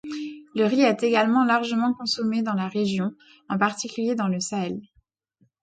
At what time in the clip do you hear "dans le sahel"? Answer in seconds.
4.15-4.81